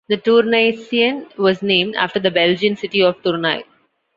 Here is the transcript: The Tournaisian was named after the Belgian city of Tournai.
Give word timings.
The 0.09 0.17
Tournaisian 0.17 1.37
was 1.37 1.61
named 1.61 1.95
after 1.95 2.19
the 2.19 2.31
Belgian 2.31 2.75
city 2.75 3.03
of 3.03 3.21
Tournai. 3.21 3.61